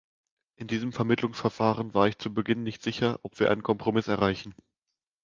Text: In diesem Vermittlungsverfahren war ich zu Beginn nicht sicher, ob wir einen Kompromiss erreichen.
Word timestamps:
In 0.55 0.65
diesem 0.65 0.93
Vermittlungsverfahren 0.93 1.93
war 1.93 2.07
ich 2.07 2.17
zu 2.17 2.33
Beginn 2.33 2.63
nicht 2.63 2.81
sicher, 2.81 3.19
ob 3.21 3.39
wir 3.39 3.51
einen 3.51 3.61
Kompromiss 3.61 4.07
erreichen. 4.07 4.55